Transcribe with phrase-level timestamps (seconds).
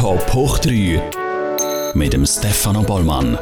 [0.00, 3.38] Top hoch 3 mit dem Stefano Bollmann.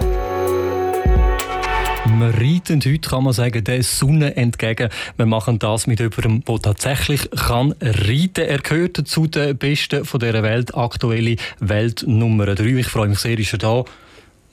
[2.19, 4.89] Wir reiten heute, kann man sagen, der Sonne entgegen.
[5.17, 8.45] Wir machen das mit jemandem, der tatsächlich kann reiten.
[8.45, 12.65] Er gehört zu den Besten von dieser Welt, aktuelle Welt Nummer 3.
[12.65, 13.85] Ich freue mich sehr, ist er da.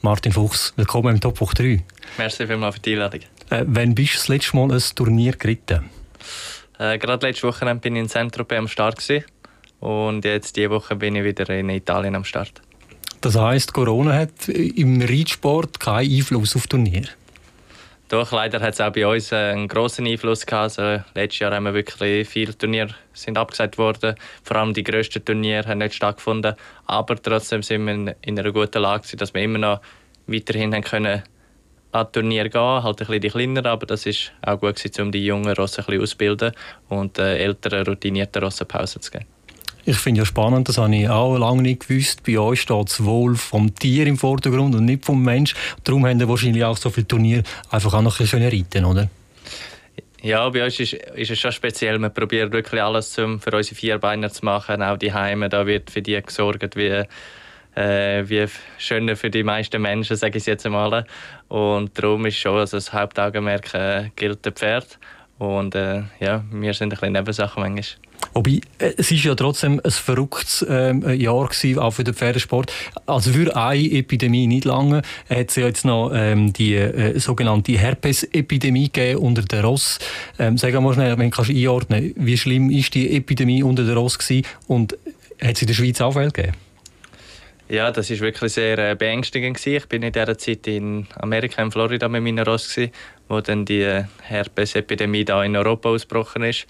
[0.03, 1.83] Martin Fuchs, willkommen im Top hoch 3.
[2.19, 3.21] Merci vielmals für die Einladung.
[3.49, 5.89] Äh, wann bist du das letzte Mal ein Turnier geritten?
[6.77, 9.25] Äh, gerade letzte Woche bin ich in Centro am Start gewesen.
[9.79, 12.61] Und jetzt diese Woche bin ich wieder in Italien am Start.
[13.21, 17.05] Das heisst, Corona hat im Reitsport keinen Einfluss auf Turnier?
[18.09, 20.77] Doch, leider hat es auch bei uns einen grossen Einfluss gehabt.
[20.77, 24.15] Also, letztes Jahr haben wir wirklich viele Turniere sind abgesagt worden.
[24.43, 26.53] Vor allem die grössten Turniere haben nicht stattgefunden.
[26.85, 29.81] Aber trotzdem sind wir in einer guten Lage, dass wir immer noch
[30.27, 31.23] weiterhin haben können
[31.93, 35.11] an Turnier gehen, halt ein bisschen die kleineren, aber das ist auch gut gewesen, um
[35.11, 36.51] die jungen Rosse ein bisschen auszubilden
[36.89, 39.25] und äh, älteren, routinierten Rossen Pause zu geben.
[39.87, 42.23] Ich finde ja spannend, das habe ich auch lange nicht gewusst.
[42.23, 45.53] Bei euch steht das Wohl vom Tier im Vordergrund und nicht vom Mensch.
[45.83, 49.09] Darum haben wir wahrscheinlich auch so viele Turniere einfach auch noch ein bisschen reiten, oder?
[50.23, 51.99] Ja, bei uns ist, ist es schon speziell.
[51.99, 54.81] Wir probieren wirklich alles zum, für unsere Vierbeiner zu machen.
[54.81, 57.03] Auch die Heime, da wird für die gesorgt, wie,
[57.75, 58.47] äh, wie
[58.79, 61.05] schöner für die meisten Menschen, sage ich jetzt einmal.
[61.47, 64.97] Und darum ist schon also das Hauptaugenmerk äh, gilt der Pferd.
[65.37, 68.04] Und äh, ja, wir sind ein bisschen Nebensachen manchmal.
[68.35, 72.71] Wobei, äh, es ist ja trotzdem ein verrücktes ähm, Jahr gewesen, auch für den Pferdesport.
[73.05, 77.71] Also für eine Epidemie nicht lange hat es ja jetzt noch ähm, die äh, sogenannte
[77.71, 79.99] Herpes-Epidemie gegeben unter den Ross.
[80.37, 84.19] Ähm, sag mal schnell, wenn du einordnen wie schlimm ist die Epidemie unter den Ross
[84.19, 84.97] gewesen und
[85.41, 86.57] hat es in der Schweiz auch Fälle gegeben?
[87.67, 89.77] Ja, das ist wirklich sehr äh, beängstigend gewesen.
[89.77, 92.91] Ich bin in dieser Zeit in Amerika, in Florida mit meiner Ross gewesen,
[93.27, 96.67] wo dann die Herpesepidemie da in Europa ausgebrochen ist.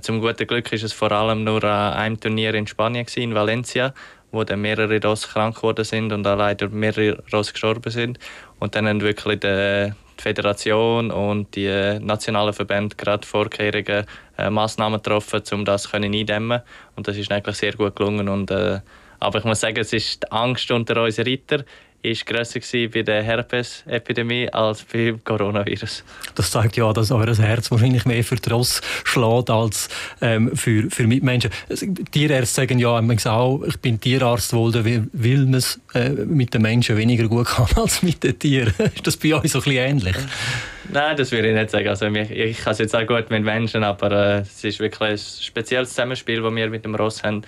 [0.00, 3.94] Zum guten Glück ist es vor allem nur an einem Turnier in Spanien in Valencia,
[4.30, 8.18] wo dann mehrere Ross krank geworden sind und da leider mehrere Ross gestorben sind.
[8.58, 14.04] Und dann haben wirklich die, Föderation und die nationalen Verbände gerade Vorkehrungen,
[14.36, 16.62] äh, Massnahmen getroffen, um das eindämmen.
[16.96, 18.80] Und das ist eigentlich sehr gut gelungen und äh,
[19.20, 21.64] aber ich muss sagen, es ist die Angst unter unseren Ritter
[22.02, 22.60] ist grösser
[22.92, 26.04] bei der Herpes-Epidemie als beim Coronavirus.
[26.34, 29.88] Das zeigt ja, dass euer Herz wahrscheinlich mehr für die Ross schlägt als
[30.20, 31.50] ähm, für, für Mitmenschen.
[32.12, 37.28] Tierärzte sagen ja auch, ich bin Tierarzt, weil man es äh, mit den Menschen weniger
[37.28, 38.74] gut kann als mit den Tieren.
[38.94, 40.16] ist das bei euch so ein bisschen ähnlich?
[40.90, 41.88] Nein, das würde ich nicht sagen.
[41.88, 45.10] Also, ich, ich kann es jetzt auch gut mit Menschen, aber äh, es ist wirklich
[45.10, 47.42] ein spezielles Zusammenspiel, das wir mit dem Ross haben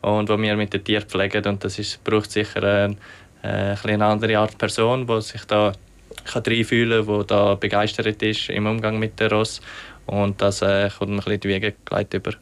[0.00, 1.44] und wo wir mit den Tieren pflegen.
[1.46, 2.96] Und das ist, braucht sicher eine,
[3.44, 5.72] äh, eine andere Art Person, die sich da
[6.24, 9.60] kann reinfühlen kann, die da begeistert ist im Umgang mit der Ross.
[10.06, 11.74] Und das äh, kommt ein bisschen die Wege
[12.12, 12.32] über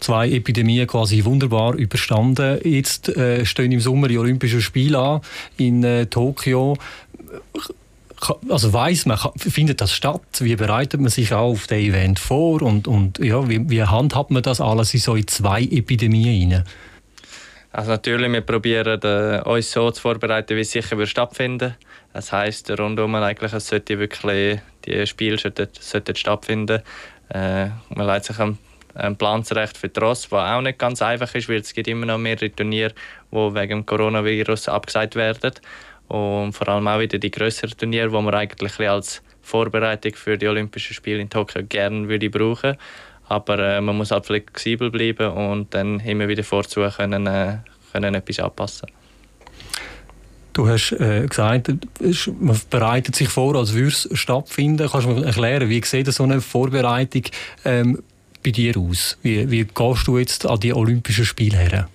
[0.00, 2.58] zwei Epidemien quasi wunderbar überstanden.
[2.64, 5.20] Jetzt äh, stehen im Sommer die Olympischen Spiele an
[5.58, 6.76] in äh, Tokio
[8.48, 10.20] also weiß man, findet das statt?
[10.40, 14.42] Wie bereitet man sich auf das Event vor und, und ja, wie, wie handhabt man
[14.42, 16.64] das alles in so zwei Epidemien rein?
[17.72, 21.76] Also natürlich, wir probieren äh, uns so zu vorbereiten, wie es sicher wird stattfinden.
[22.12, 26.82] Das heißt rundum eigentlich, es sollte wirklich die Spiele sollten, sollten stattfinden.
[27.28, 28.58] Äh, man leitet sich einen,
[28.94, 32.06] einen Plan für die Ross, was auch nicht ganz einfach ist, weil es gibt immer
[32.06, 32.92] noch mehrere Turniere,
[33.30, 35.52] die wegen dem Coronavirus abgesagt werden
[36.08, 40.48] und vor allem auch wieder die größeren Turniere, die man eigentlich als Vorbereitung für die
[40.48, 42.76] Olympischen Spiele in Tokio gerne würde brauchen.
[43.30, 47.58] Aber äh, man muss halt flexibel bleiben und dann immer wieder vorzu können, äh,
[47.92, 48.88] können etwas anpassen.
[50.52, 51.70] Du hast äh, gesagt,
[52.40, 54.88] man bereitet sich vor, als würde es stattfinden.
[54.90, 57.22] Kannst du mir erklären, wie sieht so eine Vorbereitung
[57.64, 58.02] ähm,
[58.44, 59.16] bei dir aus?
[59.22, 61.88] Wie, wie gehst du jetzt an die Olympischen Spiele her?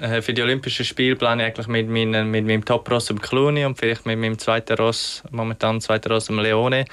[0.00, 3.64] Äh, für die Olympischen Spiele plane ich eigentlich mit, meinen, mit meinem Top-Ross im Cluny
[3.64, 6.84] und vielleicht mit meinem zweiten Ross, momentan zweiten Ross im Leone,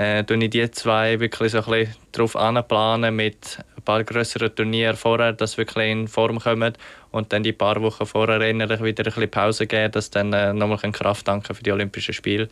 [0.00, 4.96] äh, ich die zwei wirklich so ein bisschen darauf anplanen mit ein paar größeren Turnieren
[4.96, 6.72] vorher, dass wir wirklich in Form kommen
[7.10, 10.54] und dann die paar Wochen vorher innerlich wieder ein bisschen Pause geben, dass dann äh,
[10.54, 12.48] nochmal Kraft tanken für die Olympischen Spiele.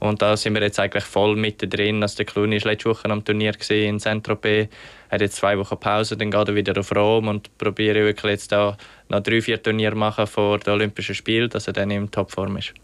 [0.00, 2.02] Und da sind wir jetzt eigentlich voll mit drin.
[2.02, 4.68] Also der Cluny war letzte Woche am Turnier in Saint-Tropez,
[5.10, 8.52] hat jetzt zwei Wochen Pause, dann geht er wieder auf Rom und probiere wirklich jetzt
[8.52, 8.76] da
[9.08, 12.74] noch drei, vier Turniere machen vor den Olympischen Spielen, dass er dann in Topform ist.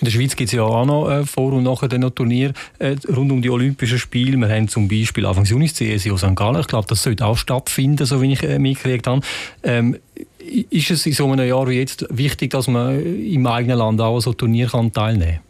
[0.00, 2.96] In der Schweiz gibt es ja auch noch äh, vor und nachher noch Turnier äh,
[3.14, 4.38] rund um die Olympischen Spiele.
[4.38, 6.34] Wir haben zum Beispiel Anfang Juni das CSIO St.
[6.34, 6.58] Gallen.
[6.58, 9.20] Ich glaube, das sollte auch stattfinden, so wie ich äh, mitgekriegt habe.
[9.62, 9.98] Ähm,
[10.70, 14.20] ist es in so einem Jahr wie jetzt wichtig, dass man im eigenen Land auch
[14.20, 15.40] so Turnier kann teilnehmen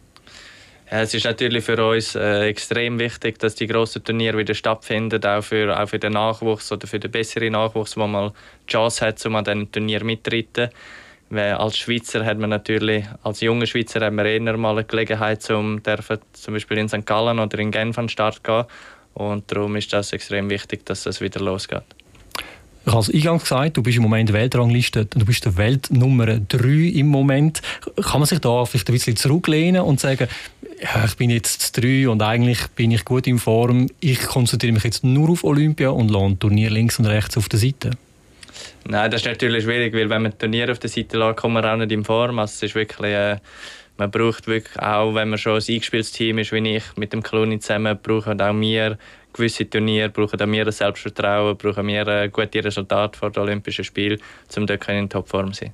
[0.89, 1.03] kann?
[1.03, 5.41] Es ist natürlich für uns äh, extrem wichtig, dass die grossen Turniere wieder stattfinden, auch
[5.41, 8.33] für, auch für den Nachwuchs oder für den besseren Nachwuchs, der mal
[8.67, 10.69] die Chance hat, um an diesen Turnier mitzutreten.
[11.31, 15.81] Als Schweizer hat man natürlich, als junger Schweizer hat man eher mal eine Gelegenheit, um
[16.33, 17.05] zum Beispiel in St.
[17.05, 18.65] Gallen oder in Genf an den Start zu gehen.
[19.13, 21.83] Und darum ist das extrem wichtig, dass es wieder losgeht.
[22.83, 26.67] Ich habe es eingangs gesagt, du bist im Moment Weltrangliste, du bist der Weltnummer 3
[26.95, 27.61] im Moment.
[28.01, 30.27] Kann man sich da vielleicht ein bisschen zurücklehnen und sagen,
[30.81, 34.83] ja, ich bin jetzt 3 und eigentlich bin ich gut in Form, ich konzentriere mich
[34.83, 37.91] jetzt nur auf Olympia und lasse Turnier links und rechts auf der Seite?
[38.87, 41.65] Nein, das ist natürlich schwierig, weil wenn man Turnier auf der Seite lässt, kommt man
[41.65, 42.39] auch nicht in Form.
[42.39, 43.11] Also es ist wirklich...
[43.11, 43.37] Äh
[43.97, 47.21] man braucht wirklich auch, wenn man schon ein eingespieltes Team ist, wie ich mit dem
[47.21, 48.97] Clooney zusammen, brauchen auch wir
[49.31, 53.85] gewisse Turniere, brauchen auch wir ein Selbstvertrauen, brauchen wir ein gutes Resultat vor den Olympischen
[53.85, 54.19] Spielen,
[54.57, 55.73] um dort in Topform zu sein.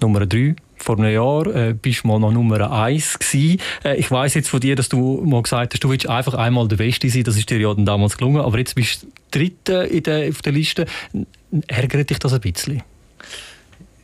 [0.00, 3.60] Nummer 3 vor einem Jahr äh, bist du mal noch Nummer 1 gewesen.
[3.84, 6.68] Äh, ich weiß jetzt von dir, dass du mal gesagt hast, du willst einfach einmal
[6.68, 7.24] der Beste sein.
[7.24, 8.42] Das ist dir ja dann damals gelungen.
[8.42, 10.86] Aber jetzt bist du Dritter in der, auf der Liste.
[11.66, 12.82] Ärgert dich das ein bisschen?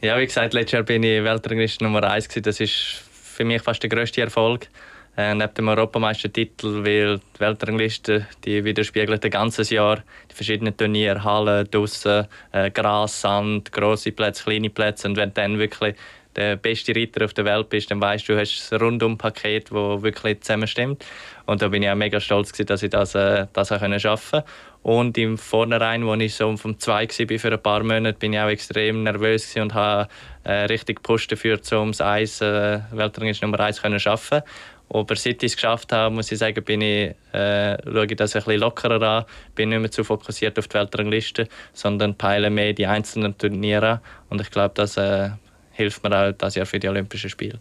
[0.02, 2.44] Ja, wie gesagt, letztes Jahr bin ich Weltrangliste Nummer 1 gewesen.
[2.44, 4.68] Das ist für mich fast der grösste Erfolg.
[5.16, 11.24] Äh, neben dem Europameistertitel, weil die Weltrangliste die widerspiegelt ein ganzes Jahr die verschiedenen Turniere,
[11.24, 15.08] Hallen, draussen, äh, Gras, Sand, grosse Plätze, kleine Plätze.
[15.08, 15.94] Und wenn dann wirklich
[16.36, 20.02] der beste Reiter auf der Welt bist, dann weißt du, du hast ein Rundum-Paket, das
[20.02, 21.04] wirklich zusammenstimmt.
[21.46, 24.44] Und da bin ich auch mega stolz, dass ich das, äh, das auch schaffen konnte.
[24.82, 28.38] Und im Vornherein, als ich so vom 2 war für ein paar Monate, bin ich
[28.38, 30.08] auch extrem nervös und habe
[30.44, 34.42] äh, richtig gepusht dafür, um das Eis, äh, Weltrangliste Nummer 1 zu schaffen.
[34.88, 38.36] Aber seit ich es geschafft habe, muss ich sagen, bin ich, äh, schaue ich das
[38.36, 39.24] ein bisschen lockerer an.
[39.54, 44.00] Bin nicht mehr zu fokussiert auf die Weltrangliste, sondern peile mehr die einzelnen Turniere an.
[44.28, 45.30] Und ich glaube, das äh,
[45.76, 47.58] hilft mir auch das Jahr für die Olympischen Spiele.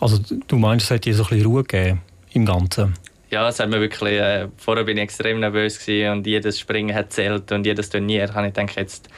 [0.00, 0.18] Also
[0.48, 2.02] du meinst, es hat dir so ein bisschen Ruhe gegeben
[2.32, 2.94] im Ganzen?
[3.30, 7.12] Ja, es hat mir wirklich, äh, vorher bin ich extrem nervös und jedes Springen hat
[7.12, 9.08] zählt und jedes Turnier habe ich gedacht, jetzt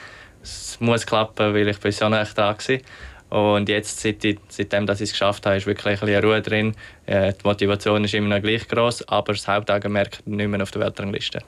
[0.43, 3.55] es muss klappen, weil ich bin so nah dran war.
[3.55, 6.41] Und jetzt, seit ich, seitdem dass ich es geschafft habe, ist wirklich ein bisschen Ruhe
[6.41, 6.75] drin.
[7.05, 10.83] Äh, die Motivation ist immer noch gleich groß, aber das Hauptaugenmerk nicht mehr auf der
[10.83, 11.41] Weltrangliste.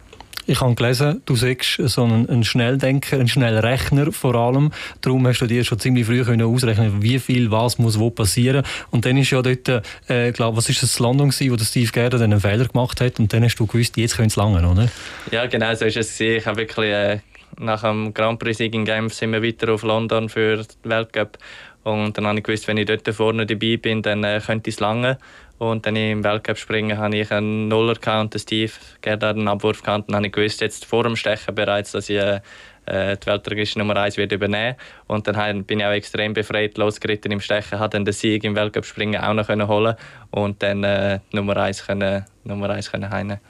[0.51, 4.73] Ich habe gelesen, du sagst so ein, ein Schnelldenker, ein Schnellrechner vor allem.
[5.01, 8.65] Darum hast du dir schon ziemlich früh können ausrechnen, wie viel was muss wo passieren.
[8.91, 9.69] Und dann ist ja dort,
[10.09, 13.21] äh, glaube was ist das London gewesen, wo der Steve Gerrard einen Fehler gemacht hat.
[13.21, 14.89] Und dann hast du gewusst, jetzt könnte es lange, oder?
[15.31, 16.19] Ja, genau so ist es.
[16.19, 17.21] Ich habe wirklich äh,
[17.57, 21.39] nach dem Grand Prix-Sieg in Genf sind wir weiter auf London für den Weltcup.
[21.85, 24.81] Und dann habe ich gewusst, wenn ich dort vorne dabei bin, dann äh, könnte es
[24.81, 25.17] lange.
[25.61, 28.73] Und dann im Weltcup springen habe ich einen Nuller gehabt und Steve
[29.03, 30.09] Gerda einen Abwurf gehabt.
[30.09, 32.41] Und dann habe ich gewusst, jetzt vor dem Stechen bereits, dass ich äh,
[32.87, 34.77] äh die Weltregische Nummer 1 wird übernehmen
[35.07, 38.57] Und dann bin ich auch extrem befreit losgeritten im Stechen, habe dann den Sieg im
[38.57, 39.97] Weltcup springen auch noch können holen
[40.31, 43.41] und dann äh, Nummer 1 können, Nummer 1 können heimnehmen.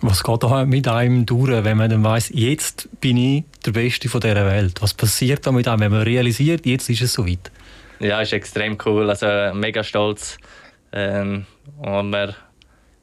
[0.00, 4.08] Was geht da mit einem durch, wenn man dann weiss, jetzt bin ich der Beste
[4.08, 4.80] von dieser Welt?
[4.80, 7.50] Was passiert da mit einem, wenn man realisiert, jetzt ist es soweit?
[7.98, 9.10] Ja, ist extrem cool.
[9.10, 10.38] Also mega stolz.
[10.92, 11.46] Ähm,
[11.78, 12.34] und man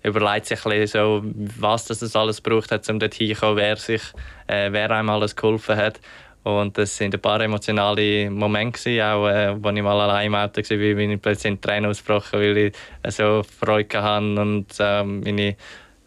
[0.04, 1.22] überlegt sich ein so,
[1.60, 4.02] was das alles braucht hat, um dorthin zu kommen, wer, sich,
[4.48, 6.00] äh, wer einem alles geholfen hat.
[6.44, 10.62] Und das sind ein paar emotionale Momente, auch äh, als ich mal allein im Auto
[10.62, 12.74] war, wie ich plötzlich in Tränen ausgebrochen weil ich
[13.04, 15.58] äh, so Freude hatte und äh, meine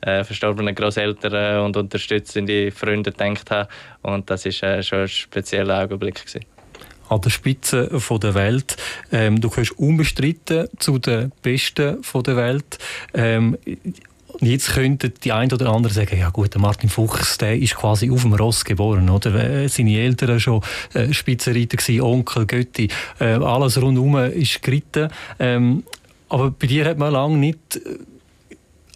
[0.00, 3.68] äh, verstorbenen Großeltern und unterstützende Freunde gedacht habe.
[4.00, 6.24] Und das war äh, schon ein spezieller Augenblick.
[6.24, 6.59] Gewesen
[7.10, 8.76] an der Spitze der Welt.
[9.12, 12.78] Ähm, du gehörst unbestritten zu den Besten der Welt.
[13.12, 13.58] Ähm,
[14.42, 18.10] Jetzt könnten die einen oder anderen sagen, ja gut, der Martin Fuchs, der ist quasi
[18.10, 19.34] auf dem Ross geboren, oder?
[19.34, 20.62] Äh, seine Eltern schon
[20.94, 25.10] äh, Spitzenreiter gewesen, Onkel, Götti, äh, alles rundherum ist geritten.
[25.38, 25.82] Ähm,
[26.30, 27.98] aber bei dir hat man lange nicht äh,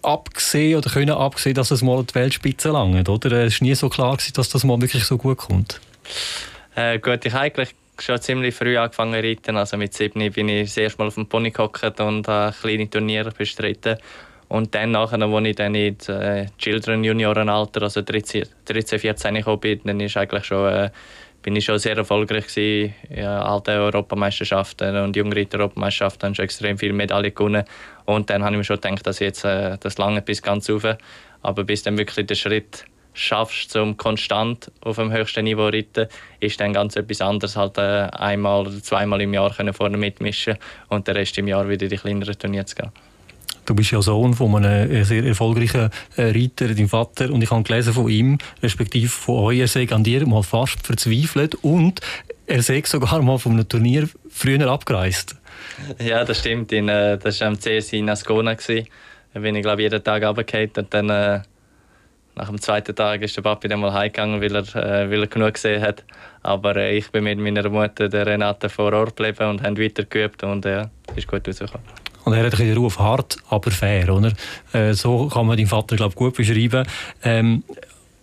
[0.03, 3.33] abgesehen oder können abgesehen, dass es mal die Weltspitze langt, oder?
[3.45, 5.81] Es war nie so klar dass das mal wirklich so gut kommt.
[6.75, 9.57] Äh, gut, ich eigentlich schon ziemlich früh angefangen zu reiten.
[9.57, 12.89] Also mit sieben bin ich das erste Mal auf dem Pony gehockt und habe kleine
[12.89, 13.97] Turniere bestritten.
[14.49, 19.61] Und dann nachher, als ich dann in äh, Children Juniorenalter, also 13, 13 14 gekommen
[19.61, 20.91] bin, dann ist eigentlich schon, äh,
[21.43, 22.95] bin ich schon sehr erfolgreich gewesen.
[23.11, 27.65] Ja, alte Europameisterschaften und Jungreiter-Europameisterschaften haben schon extrem viele Medaillen gewonnen.
[28.05, 30.85] Und dann habe ich mir schon gedacht, dass jetzt äh, das lange bis ganz rauf.
[31.43, 36.09] Aber bis dann wirklich der Schritt schaffst, um konstant auf dem höchsten Niveau zu reiten,
[36.41, 40.57] ist dann ganz etwas anderes, halt äh, einmal oder zweimal im Jahr können vorne mitmischen
[40.89, 42.91] und den Rest im Jahr wieder in die kleineren Turniere zu gehen.
[43.67, 47.51] Du bist ja Sohn von einem äh, sehr erfolgreichen äh, Reiter, deinem Vater, und ich
[47.51, 52.01] habe gelesen von ihm, respektive von euch, er sei an dir mal fast verzweifelt und
[52.47, 55.37] er sei sogar mal von einem Turnier früher abgereist.
[55.99, 56.73] Ja, das stimmt.
[56.73, 58.55] In, das war am CSI in Ascona.
[58.55, 60.71] Da bin ich, glaube jeden Tag runtergefallen.
[60.77, 61.43] Und dann,
[62.37, 65.27] nach dem zweiten Tag ist der Papi dann mal heimgegangen, weil er, äh, weil er
[65.27, 66.05] genug gesehen hat.
[66.43, 70.05] Aber äh, ich bin mit meiner Mutter, der Renate, vor Ort geblieben und haben weiter
[70.05, 70.43] geübt.
[70.43, 71.87] Und ja, ist gut rausgekommen.
[72.25, 74.33] Und er hat den Ruf hart, aber fair, oder?
[74.73, 76.87] Äh, so kann man deinen Vater, glaube gut beschreiben.
[77.23, 77.63] Ähm,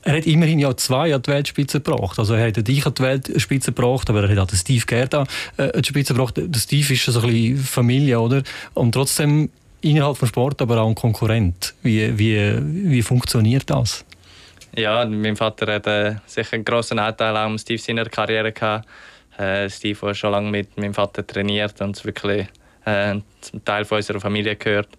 [0.04, 2.18] er hat immerhin ja zwei an die Weltspitze gebracht.
[2.18, 5.26] Also er hat dich an die Weltspitze gebracht, aber er hat auch den Steve Gerda
[5.58, 6.40] äh, an die Spitze gebracht.
[6.56, 8.42] Steve ist so ein bisschen Familie, oder?
[8.74, 9.50] Und trotzdem
[9.82, 11.74] innerhalb des Sport, aber auch ein Konkurrent.
[11.82, 14.06] Wie, wie, wie funktioniert das?
[14.76, 18.88] Ja, mein Vater hat äh, sicher einen grossen Anteil an Steve seiner Karriere gehabt.
[19.38, 22.48] Äh, Steve hat schon lange mit meinem Vater trainiert und wirklich
[22.86, 24.90] äh, zum Teil von unserer Familie gehört.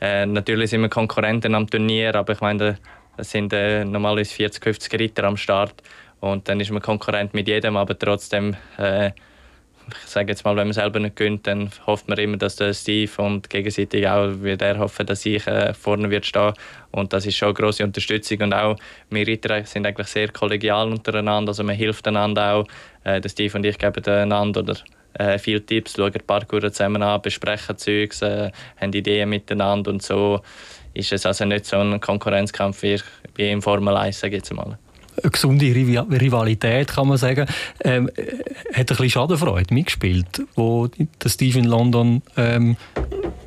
[0.00, 2.78] Äh, natürlich sind wir Konkurrenten am Turnier, aber ich meine,
[3.16, 5.82] es sind äh, normalerweise 40, 50 Ritter am Start
[6.20, 9.10] und dann ist man Konkurrent mit jedem, aber trotzdem, äh,
[10.04, 12.72] ich sage jetzt mal, wenn man selber nicht gönnt, dann hofft man immer, dass der
[12.74, 16.52] Steve und gegenseitig auch wird er hoffen, dass ich äh, vorne wird stehen.
[16.90, 18.42] Und das ist schon eine grosse Unterstützung.
[18.42, 18.76] Und auch
[19.10, 22.66] wir Ritter sind eigentlich sehr kollegial untereinander, also man hilft einander auch,
[23.04, 24.76] äh, der Steve und ich geben einander oder
[25.14, 30.40] äh, viele Tipps, schauen Parkour zusammen an, besprechen Zeugs, äh, haben Ideen miteinander und so.
[30.94, 33.00] Ist es also nicht so ein Konkurrenzkampf wie,
[33.34, 34.78] wie im Formel 1, sage ich jetzt mal.
[35.22, 37.46] Eine gesunde Rivalität, kann man sagen.
[37.82, 38.10] Ähm,
[38.72, 42.76] hat ein bisschen Schadenfreude mitgespielt, wo der Steve in London ähm,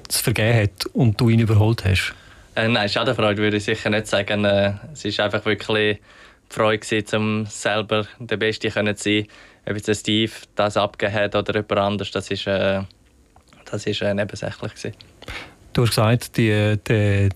[0.08, 2.14] zu vergeben hat und du ihn überholt hast?
[2.56, 4.44] Äh, nein, Schadenfreude würde ich sicher nicht sagen.
[4.44, 9.28] Äh, es war einfach wirklich die Freude, um selber der Beste zu sein.
[9.66, 12.82] Ob jetzt Steve das abgegeben hat oder jemand anders, das ist, äh,
[13.70, 14.74] das ist äh, nebensächlich.
[14.74, 14.96] Gewesen.
[15.74, 17.30] Du hast gesagt, die, die,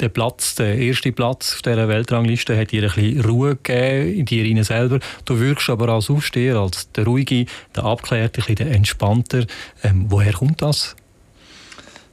[0.00, 4.24] der Platz, der erste Platz auf dieser Weltrangliste hat dir ein bisschen Ruhe gegeben in
[4.24, 4.98] dir selber.
[5.24, 9.44] Du wirkst aber als Aufsteher, als der ruhige, der abklärte, der entspannter.
[9.82, 10.96] Ähm, woher kommt das?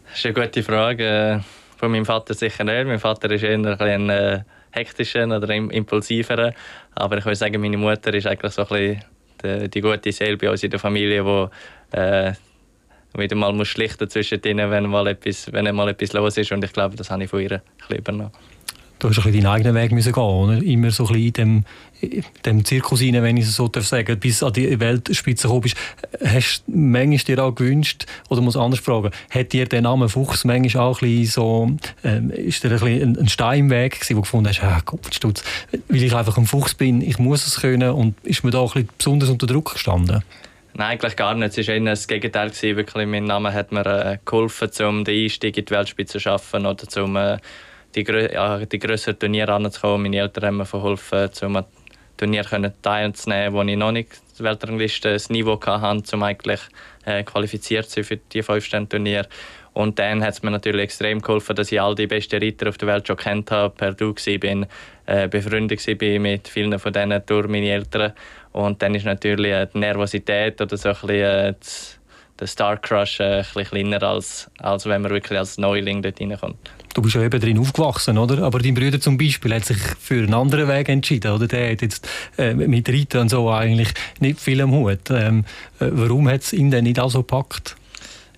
[0.10, 1.06] Das ist eine gute Frage.
[1.06, 1.40] Äh,
[1.78, 2.88] von meinem Vater sicher nicht.
[2.88, 4.42] Mein Vater ist eher ein, ein äh,
[4.72, 6.54] hektischer oder impulsiver.
[6.96, 9.04] Aber ich würde sagen, meine Mutter ist eigentlich so ein bisschen
[9.44, 12.34] die, die gute Seele bei uns in der Familie, die äh,
[13.16, 16.52] wieder mal muss schlichten zwischen denen, wenn mal etwas, wenn mal etwas los ist.
[16.52, 18.32] Und ich glaube, das habe ich von ihr übernommen.
[19.00, 20.58] Du hast ein bisschen deinen eigenen Weg müssen gehen, oder?
[20.64, 21.66] Immer so ein bisschen in dem,
[22.02, 25.76] in dem Zirkus rein, wenn ich es so sagen bis an die Weltspitze gekommen bist.
[26.26, 30.46] Hast du manchmal dir auch gewünscht, oder muss anders fragen, hat dir der Name Fuchs
[30.46, 31.72] manchmal auch ein bisschen so,
[32.04, 34.82] ähm, ist dir ein, bisschen ein Stein im Weg gewesen, wo du gefunden hast, ah,
[34.84, 35.44] Kopfstutz,
[35.90, 38.66] weil ich einfach ein Fuchs bin, ich muss es können und ist mir da ein
[38.66, 40.24] bisschen besonders unter Druck gestanden?
[40.78, 41.58] Nein, eigentlich gar nicht.
[41.58, 42.52] Es war eher das Gegenteil.
[42.52, 46.68] Wirklich, mein Name hat mir äh, geholfen, um den Einstieg in die Weltspitze zu schaffen
[46.68, 47.40] oder um äh,
[47.96, 50.04] die, grö ja, die grösseren Turniere anzukommen.
[50.04, 51.66] Meine Eltern haben mir geholfen, um an
[52.16, 56.62] Turnieren teilzunehmen, wo ich noch nicht die Weltrangliste das Niveau hatte, um eigentlich
[57.06, 59.28] äh, qualifiziert zu sein für die fünf Turniere.
[59.78, 62.80] Und dann hat es mir natürlich extrem geholfen, dass ich all die besten Reiter auf
[62.80, 64.68] der Welt schon kennt habe, per Du war,
[65.06, 68.14] äh, befreundet war mit vielen von denen durch meine Eltern.
[68.54, 71.54] Und dann ist natürlich äh, die Nervosität oder so ein bisschen, äh,
[72.40, 76.20] der Star Crush äh, ein bisschen kleiner, als, als wenn man wirklich als Neuling dort
[76.20, 76.72] reinkommt.
[76.96, 78.42] Du bist ja eben drin aufgewachsen, oder?
[78.46, 81.46] Aber dein Bruder zum Beispiel hat sich für einen anderen Weg entschieden, oder?
[81.46, 85.12] Der hat jetzt äh, mit Reiten und so eigentlich nicht viel am Hut.
[85.12, 85.46] Ähm,
[85.80, 87.76] äh, warum hat es ihn denn nicht auch so gepackt?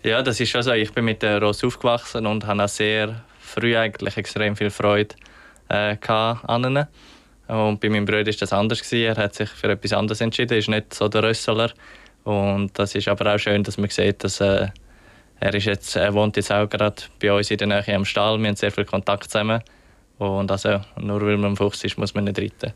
[0.04, 0.72] Ja, das ist schon so.
[0.72, 5.16] Ich bin mit der Ross aufgewachsen und habe auch sehr früh eigentlich extrem viel Freude
[5.68, 6.88] äh, an ihnen.
[7.48, 8.82] Und bei meinem Bruder war das anders.
[8.82, 9.06] Gewesen.
[9.06, 10.54] Er hat sich für etwas anderes entschieden.
[10.54, 11.72] Er ist nicht so der Rösseler.
[12.24, 14.68] Und das ist aber auch schön, dass man sieht, dass äh,
[15.40, 18.40] er, ist jetzt, er wohnt jetzt auch gerade bei uns in der Nähe am Stall.
[18.40, 19.62] Wir haben sehr viel Kontakt zusammen.
[20.18, 22.74] Und also, nur weil man ein Fuchs ist, muss man nicht reiten.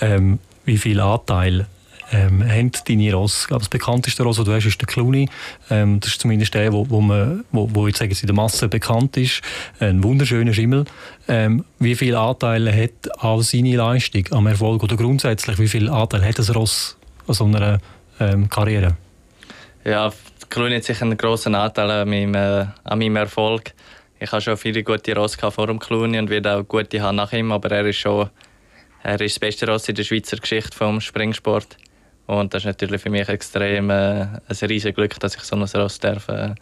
[0.00, 1.66] Ähm, wie viel Anteil
[2.12, 3.46] ähm, haben deine Ross.
[3.48, 5.28] Das bekannteste Ross, das du hast, ist der Clooney.
[5.70, 8.68] Ähm, das ist zumindest der, wo, wo, man, wo, wo jetzt sagen Sie, der Masse
[8.68, 9.42] bekannt ist.
[9.80, 10.84] Ein wunderschöner Schimmel.
[11.28, 16.24] Ähm, wie viel Anteil hat auch seine Leistung am Erfolg oder grundsätzlich, wie viel Anteil
[16.24, 16.96] hat das Ross
[17.26, 17.78] an so einer
[18.20, 18.96] ähm, Karriere?
[19.84, 20.12] Ja,
[20.48, 23.72] Clooney hat sicher einen grossen Anteil an meinem, äh, an meinem Erfolg.
[24.18, 27.52] Ich habe schon viele gute Ross vor dem Clooney und werde auch gute nach ihm,
[27.52, 28.30] aber er ist schon
[29.02, 31.76] er ist das beste Ross in der Schweizer Geschichte vom Springsport.
[32.26, 35.62] Und das ist natürlich für mich extrem äh, ein riesiges Glück, dass ich so ein
[35.62, 36.54] Ross darf, äh,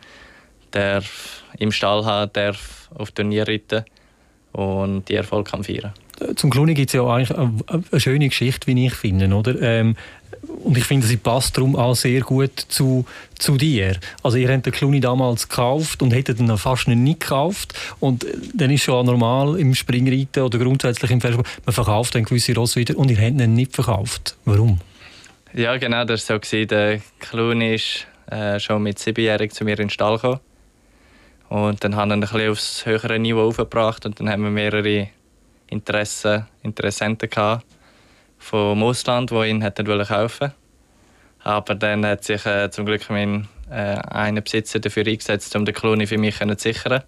[0.70, 3.84] darf im Stall haben darf, auf Turnier reiten
[4.52, 5.92] und die Erfolg kann feiern
[6.36, 9.34] Zum Cluny gibt es ja eigentlich eine, schöne Geschichte, wie ich finde.
[9.34, 9.60] Oder?
[9.60, 9.96] Ähm,
[10.62, 13.04] und ich finde, sie passt darum auch sehr gut zu,
[13.38, 13.96] zu dir.
[14.22, 17.74] Also ihr habt den Cluny damals gekauft und hättet ihn fast nicht gekauft.
[17.98, 22.54] Und dann ist schon normal im Springreiten oder grundsätzlich im Pferdesport, man verkauft dann gewisse
[22.54, 24.36] Ross wieder und ihr habt ihn nicht verkauft.
[24.44, 24.78] Warum?
[25.56, 26.64] Ja, genau, das war so.
[26.64, 30.40] Der Clown ist äh, schon mit siebenjährig zu mir in den Stall gekommen.
[31.48, 34.50] Und dann haben wir ihn ein bisschen aufs höhere Niveau aufgebracht und dann haben wir
[34.50, 35.10] mehrere
[35.68, 37.64] Interessen, Interessenten gehabt
[38.36, 40.52] vom Ausland, die ihn hätten kaufen.
[41.44, 45.74] Aber dann hat sich äh, zum Glück mein äh, einer Besitzer dafür eingesetzt, um den
[45.74, 47.04] Kloni für mich zu sichern,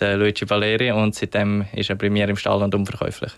[0.00, 0.92] der Luigi Valeri.
[0.92, 3.32] Und seitdem ist er bei mir im Stall und unverkäuflich.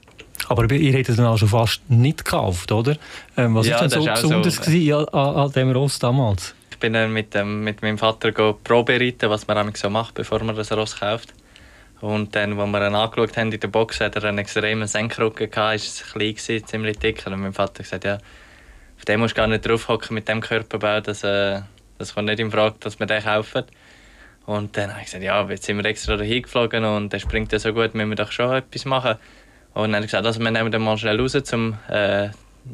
[0.49, 2.97] Aber ihr hättet ihn auch schon fast nicht gekauft, oder?
[3.37, 6.55] Ähm, was ja, ist denn so besonders so, äh, an, an dem Ross damals?
[6.71, 10.43] Ich bin dann mit, ähm, mit meinem Vater Probe reiten, was man so macht, bevor
[10.43, 11.35] man das Ross kauft.
[12.01, 15.51] Und dann, als wir ihn angeschaut haben in der Box, hat er einen extremen Senkrücken
[15.51, 17.23] gehabt, ist klein gewesen, ziemlich dick.
[17.27, 18.19] Und mein Vater gesagt, ja,
[18.97, 21.61] auf dem musst du gar nicht draufhocken mit dem Körperbau, das, äh,
[21.99, 23.65] das kommt nicht in Frage, dass wir den kaufen.
[24.47, 27.53] Und dann habe ich gesagt, ja, jetzt sind wir extra dahin geflogen und der springt
[27.53, 29.17] ja so gut, müssen wir doch schon etwas machen.
[29.75, 32.29] Und dann habe ich gesagt, also wir nehmen den mal schnell raus, um äh,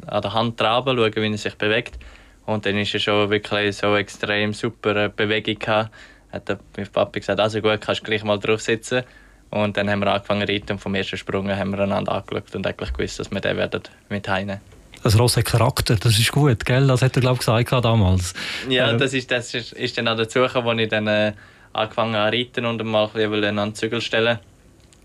[0.07, 1.99] an der Hand traben, schauen, wie er sich bewegt.
[2.45, 5.91] Und dann ist er schon wirklich so extrem super Bewegung gehabt.
[6.31, 9.03] Hat mein Papa gesagt, also gut, kannst du gleich mal drauf sitzen.
[9.49, 12.55] Und dann haben wir angefangen zu reiten und vom ersten Sprung haben wir einander angeschaut
[12.55, 14.61] und eigentlich gewusst, dass wir den werden mit heimnehmen
[15.03, 16.87] das Ross hat Charakter, das ist gut, gell?
[16.87, 18.33] Das hat er, glaube ich, gesagt damals.
[18.67, 18.97] Ja, äh.
[18.97, 21.33] das, ist, das ist, ist dann auch dazu gekommen, als ich dann äh,
[21.77, 24.39] angefangen zu reiten und mal ein bisschen an den Zügel stellen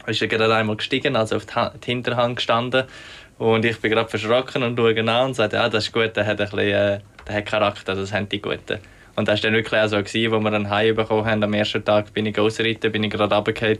[0.07, 2.85] ist er gerade einmal gestiegen, also auf die Hinterhand gestanden.
[3.39, 6.27] Und ich bin gerade verschrocken und schaue an und sage, ja, das ist gut, der
[6.27, 8.79] hat, ein bisschen, äh, der hat Charakter, das haben die Guten.
[9.15, 11.43] Und das war dann wirklich auch so, als wir dann heim bekommen haben.
[11.43, 13.79] Am ersten Tag bin ich ausreiten, bin ich gerade runtergefallen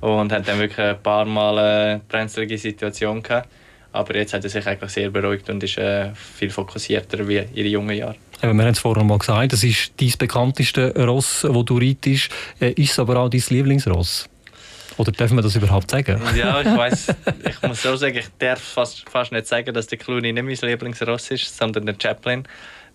[0.00, 3.48] und hatte dann wirklich ein paar Mal eine brenzlige Situation gehabt.
[3.92, 7.54] Aber jetzt hat er sich eigentlich sehr beruhigt und ist äh, viel fokussierter wie in
[7.54, 8.16] den jungen Jahren.
[8.42, 12.30] Eben, wir haben es vorhin mal gesagt, das ist dein bekannteste Ross, das du reitest.
[12.60, 14.28] Äh, ist es aber auch dein Lieblingsross?
[14.96, 16.20] Oder dürfen wir das überhaupt sagen?
[16.36, 17.14] Ja, ich weiß.
[17.48, 20.70] Ich muss so sagen, ich darf fast, fast nicht sagen, dass der Clooney nicht mein
[20.70, 22.44] Lieblingsross ist, sondern der Chaplin.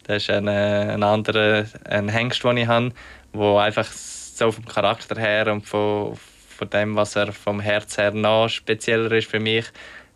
[0.03, 2.91] Das ist ein, äh, ein anderer ein Hengst, den ich habe,
[3.33, 6.17] der einfach so vom Charakter her und von,
[6.57, 9.65] von dem, was er vom Herz her noch spezieller ist für mich,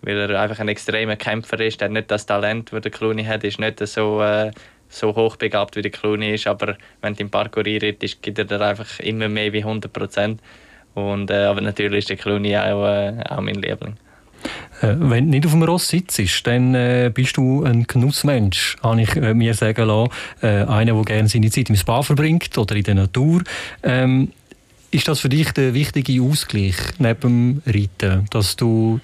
[0.01, 1.81] weil er einfach ein extremer Kämpfer ist.
[1.81, 4.51] Er hat nicht das Talent, das der Clooney hat, ist nicht so, äh,
[4.89, 8.61] so hochbegabt wie der Clooney ist, aber wenn du im Parkour einrittest, gibt er dir
[8.61, 10.41] einfach immer mehr wie 100 Prozent.
[10.93, 13.95] Und, äh, aber natürlich ist der Clooney auch, äh, auch mein Liebling.
[14.81, 19.01] Äh, wenn du nicht auf dem Ross sitzt, dann äh, bist du ein Genussmensch, habe
[19.01, 20.11] ich äh, mir sagen lassen.
[20.41, 23.43] Äh, einer, der gerne seine Zeit im Spa verbringt oder in der Natur.
[23.83, 24.31] Ähm,
[24.89, 28.99] ist das für dich der wichtige Ausgleich neben dem Reiten, dass du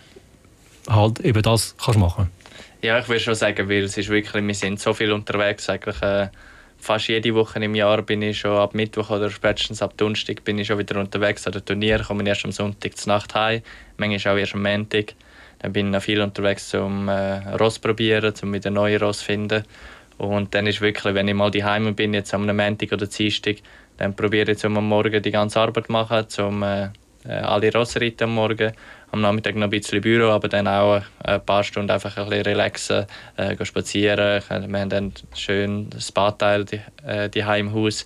[0.87, 2.29] halt eben das kannst machen
[2.81, 6.01] Ja, ich würde schon sagen, weil es ist wirklich, wir sind so viel unterwegs, eigentlich
[6.01, 6.29] äh,
[6.77, 10.57] fast jede Woche im Jahr bin ich schon ab Mittwoch oder spätestens ab Donnerstag bin
[10.59, 13.61] ich schon wieder unterwegs an den Turnier, komme erst am Sonntag zur Nacht heim,
[13.97, 15.13] manchmal auch erst am Montag.
[15.59, 19.63] Dann bin ich noch viel unterwegs zum äh, Ross probieren, um wieder neue Ross finden.
[20.17, 23.57] Und dann ist wirklich, wenn ich mal daheim bin, jetzt am Montag oder Dienstag,
[23.97, 26.89] dann probiere ich um am Morgen die ganze Arbeit zu machen, um äh
[27.29, 28.71] alle Ross reiten am Morgen
[29.11, 32.45] am Nachmittag noch ein bisschen Büro, aber dann auch ein paar Stunden einfach ein bisschen
[32.45, 33.05] relaxen,
[33.37, 34.41] äh, spazieren.
[34.49, 38.05] Wir haben dann schön das Badteil die, äh, im Haus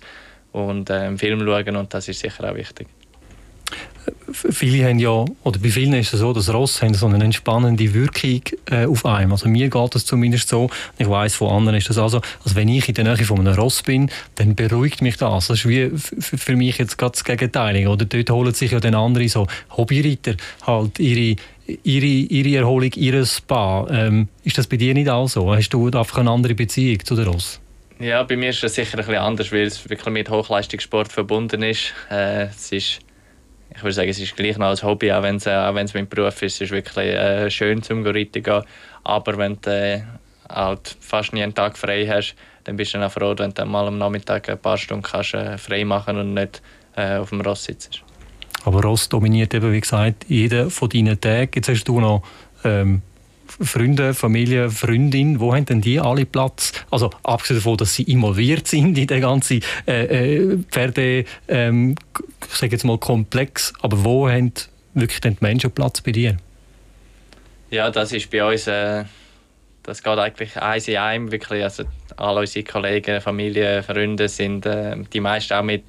[0.52, 2.86] und äh, einen Film schauen und das ist sicher auch wichtig.
[4.32, 7.92] Viele haben ja, oder bei vielen ist es so, dass Ross haben so eine entspannende
[7.92, 9.32] Wirkung äh, auf einem.
[9.32, 10.70] Also mir geht das zumindest so.
[10.98, 13.54] Ich weiß von anderen ist das also, also wenn ich in der Nähe von einem
[13.54, 15.48] Ross bin, dann beruhigt mich das.
[15.48, 17.86] Das ist wie für mich jetzt gerade das Gegenteil.
[17.86, 20.36] Oder dort holen sich ja dann andere so Hobbyreiter
[20.66, 21.36] halt ihre
[21.66, 23.86] ihre, ihre Erholung, ihr Spa.
[23.90, 25.54] Ähm, ist das bei dir nicht auch so?
[25.54, 27.60] Hast du einfach eine andere Beziehung zu den Ross?
[27.98, 31.62] Ja, bei mir ist das sicher ein bisschen anders, weil es wirklich mit Hochleistungssport verbunden
[31.62, 31.92] ist.
[32.10, 32.98] Äh, es ist
[33.74, 35.86] ich würde sagen, es ist gleich noch als Hobby, auch wenn es, äh, auch wenn
[35.86, 36.56] es mein Beruf ist.
[36.56, 38.62] Es ist wirklich äh, schön zum Reiten gehen.
[39.04, 40.02] Aber wenn du äh,
[40.48, 43.64] halt fast nie einen Tag frei hast, dann bist du dann auch froh, wenn du
[43.66, 46.62] mal am Nachmittag ein paar Stunden kannst, äh, frei machen und nicht
[46.96, 48.02] äh, auf dem Ross sitzt.
[48.64, 51.50] Aber Ross dominiert eben, wie gesagt, jeden von deinen Tagen.
[51.54, 52.22] Jetzt hast du noch
[52.64, 53.02] ähm,
[53.60, 56.72] Freunde, Familie, Freundin, wo haben denn die alle Platz?
[56.90, 61.94] Also abgesehen davon, dass sie involviert sind in den ganzen äh, äh, Pferde, ähm,
[62.48, 64.52] ich sage jetzt mal Komplex, aber wo haben
[64.94, 66.36] wirklich die Menschen Platz bei dir?
[67.70, 69.04] Ja, das ist bei uns, äh,
[69.82, 71.84] das geht eigentlich eins in einem, wirklich, also
[72.16, 75.84] alle unsere Kollegen, Familie, Freunde sind äh, die meisten auch mit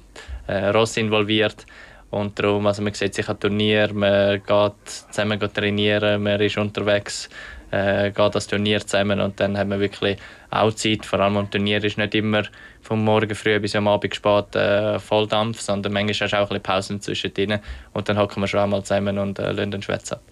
[0.46, 1.66] äh, Ross involviert.
[2.10, 4.72] Und darum, also man sieht sich an Turnier, man geht
[5.10, 7.28] zusammen trainieren, man ist unterwegs,
[7.74, 10.16] äh, geht das Turnier zusammen und dann haben wir wirklich
[10.50, 11.04] auch Zeit.
[11.04, 12.42] Vor allem am Turnier ist nicht immer
[12.82, 16.48] vom Morgen früh bis am Abend spät äh, Volldampf, sondern manchmal hast du auch ein
[16.48, 17.58] bisschen Pausen zwischendrin
[17.92, 20.22] und dann hocken wir schon einmal zusammen und äh, lassen den Schwätz ab.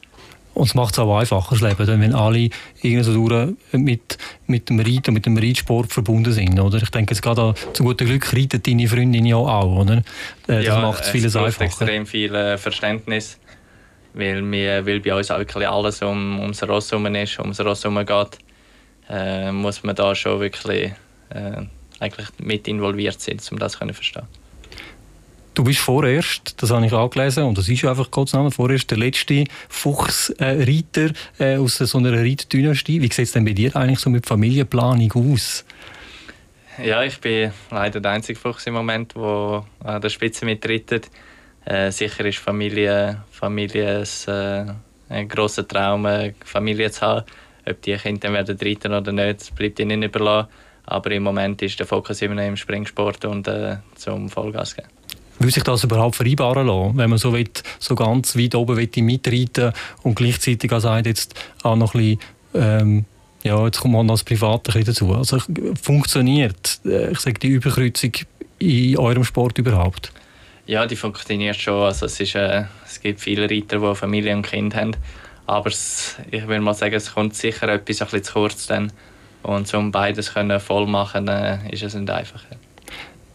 [0.55, 2.50] Und es macht es auch einfacher, das Leben, wenn alle
[2.83, 6.61] irgendwie so durch mit, mit dem Reiten, mit dem Reitsport verbunden sind.
[6.61, 6.83] Oder?
[6.83, 9.81] Ich denke, jetzt gerade zu gutem Glück reitet deine Freundin ja auch.
[9.81, 9.98] Oder?
[9.98, 10.02] Äh,
[10.46, 11.64] das ja, macht es vieles einfacher.
[11.64, 13.38] extrem viel äh, Verständnis,
[14.14, 17.85] weil, wir, weil bei uns auch wirklich alles um, ums Ross herum ist, ums Ross
[17.85, 18.38] herum geht.
[19.09, 20.92] Äh, muss man da schon wirklich
[21.31, 21.62] äh,
[22.01, 24.27] eigentlich mit involviert sein, um das zu verstehen.
[25.55, 28.96] Du bist vorerst, das habe ich angelesen, und das ist einfach kurz Name, vorerst der
[28.96, 33.03] letzte Fuchsreiter äh, aus so einer Reitdynastie.
[33.03, 35.66] Wie sieht es denn bei dir eigentlich so mit Familienplanung aus?
[36.83, 41.11] Ja, ich bin leider der einzige Fuchs im Moment, der an der Spitze mitreitet.
[41.64, 44.72] Äh, sicher ist Familie, Familie ein, äh,
[45.09, 47.25] ein grosser Traum, eine Familie zu haben.
[47.68, 50.48] Ob die Kinder werden reiten oder nicht, das bleibt ihnen überlassen.
[50.87, 54.88] Aber im Moment ist der Fokus immer noch im Springsport und äh, zum Vollgas geben.
[55.38, 57.48] Würde sich das überhaupt vereinbaren lassen, wenn man so, will,
[57.79, 59.72] so ganz weit oben will, mitreiten
[60.03, 62.18] und gleichzeitig auch sagt, jetzt auch noch ein
[62.53, 63.05] bisschen, ähm,
[63.44, 65.14] ja, jetzt kommt man als Privat dazu.
[65.14, 65.38] Also
[65.81, 68.12] funktioniert, äh, ich sage, die Überkreuzung
[68.59, 70.12] in eurem Sport überhaupt?
[70.66, 71.83] Ja, die funktioniert schon.
[71.83, 74.96] Also es, ist, äh, es gibt viele Reiter, die Familie und Kind haben.
[75.46, 78.66] Aber es, ich würde mal sagen, es kommt sicher etwas ein bisschen zu kurz.
[78.66, 78.92] Dann.
[79.42, 82.42] Und um beides können voll machen, äh, ist es nicht einfach.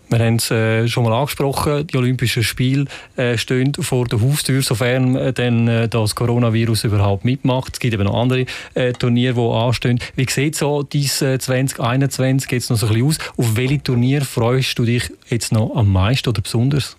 [0.10, 2.86] Wir haben es äh, schon mal angesprochen, die Olympischen Spiele
[3.18, 7.74] äh, stehen vor der Haustür, sofern äh, denn, äh, das Coronavirus überhaupt mitmacht.
[7.74, 10.00] Es gibt eben noch andere äh, Turniere, die anstehen.
[10.16, 13.18] Wie sieht so dieses äh, 2021 jetzt noch so ein bisschen aus?
[13.36, 16.96] Auf welche Turnier freust du dich jetzt noch am meisten oder besonders?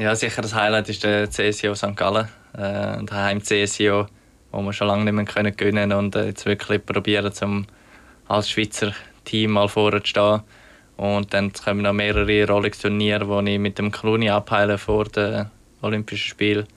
[0.00, 1.96] Ja, sicher das Highlight ist der CSIO St.
[1.96, 4.06] Gallen, äh, der Heim-CSIO,
[4.52, 7.66] wo wir schon lange nicht mehr können gewinnen und äh, jetzt wirklich probieren, zum
[8.28, 8.92] als Schweizer
[9.24, 10.42] Team mal vorne zu stehen
[10.98, 15.46] und dann kommen noch mehrere Rolex-Turniere, die ich mit dem Cluny abheile vor den
[15.82, 16.68] Olympischen Spielen.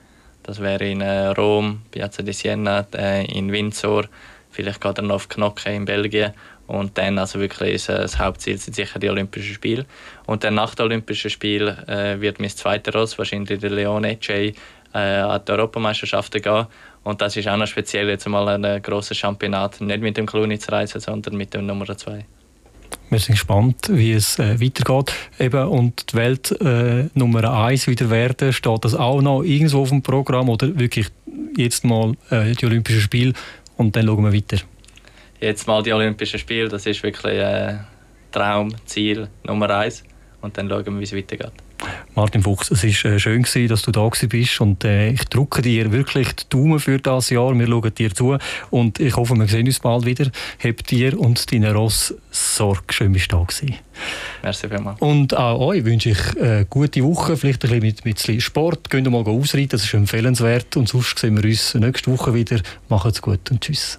[0.42, 4.06] Das wäre in äh, Rom, Piazza di Siena, äh, in Windsor,
[4.50, 6.32] vielleicht geht noch auf Knocke in Belgien.
[6.72, 9.84] Und dann also wirklich äh, das Hauptziel sind sicher die Olympischen Spiele.
[10.24, 14.54] Und dann nach den Olympischen Spielen äh, wird mein zweiter Ross, wahrscheinlich der Leone J,
[14.94, 16.66] äh, an die Europameisterschaften gehen.
[17.04, 20.58] Und das ist auch noch speziell, jetzt mal ein grosses Championat, nicht mit dem Cluny
[20.58, 22.24] zu reisen, sondern mit dem Nummer 2.
[23.10, 25.12] Wir sind gespannt, wie es äh, weitergeht.
[25.38, 29.90] Eben, und die Welt äh, Nummer eins wieder werden, steht das auch noch irgendwo auf
[29.90, 31.08] dem Programm oder wirklich
[31.54, 33.34] jetzt mal äh, die Olympischen Spiele
[33.76, 34.62] und dann schauen wir weiter?
[35.42, 37.74] Jetzt mal die Olympischen Spiele, das ist wirklich äh,
[38.30, 40.04] Traum, Ziel Nummer eins
[40.40, 41.50] und dann schauen wir, wie es weitergeht.
[42.14, 45.60] Martin Fuchs, es war äh, schön, gewesen, dass du da bist und äh, ich drücke
[45.60, 47.58] dir wirklich die Daumen für das Jahr.
[47.58, 48.38] Wir schauen dir zu
[48.70, 50.30] und ich hoffe, wir sehen uns bald wieder.
[50.62, 52.92] Hab dir und deine Ross Sorge.
[52.92, 53.74] Schön, bist du da gewesen.
[54.44, 55.00] Merci vielmals.
[55.00, 58.40] Und auch euch wünsche ich eine äh, gute Woche, vielleicht ein bisschen mit, mit bisschen
[58.40, 58.90] Sport.
[58.90, 62.60] Geht mal ausreiten, das ist empfehlenswert und sonst sehen wir uns nächste Woche wieder.
[62.88, 63.98] Macht's gut und tschüss.